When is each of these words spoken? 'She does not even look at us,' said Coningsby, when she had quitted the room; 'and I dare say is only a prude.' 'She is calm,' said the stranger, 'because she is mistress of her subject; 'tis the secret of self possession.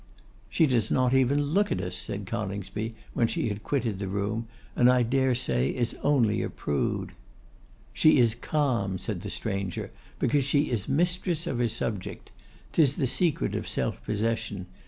'She 0.49 0.65
does 0.65 0.89
not 0.89 1.13
even 1.13 1.39
look 1.39 1.71
at 1.71 1.79
us,' 1.79 1.95
said 1.95 2.25
Coningsby, 2.25 2.95
when 3.13 3.27
she 3.27 3.49
had 3.49 3.61
quitted 3.61 3.99
the 3.99 4.07
room; 4.07 4.47
'and 4.75 4.89
I 4.89 5.03
dare 5.03 5.35
say 5.35 5.69
is 5.69 5.95
only 6.01 6.41
a 6.41 6.49
prude.' 6.49 7.11
'She 7.93 8.17
is 8.17 8.33
calm,' 8.33 8.97
said 8.97 9.21
the 9.21 9.29
stranger, 9.29 9.91
'because 10.17 10.43
she 10.43 10.71
is 10.71 10.89
mistress 10.89 11.45
of 11.45 11.59
her 11.59 11.67
subject; 11.67 12.31
'tis 12.73 12.93
the 12.93 13.05
secret 13.05 13.53
of 13.53 13.67
self 13.67 14.03
possession. 14.03 14.65